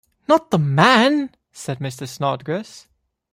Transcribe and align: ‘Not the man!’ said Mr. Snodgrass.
‘Not 0.27 0.49
the 0.49 0.57
man!’ 0.57 1.29
said 1.51 1.77
Mr. 1.77 2.07
Snodgrass. 2.07 2.87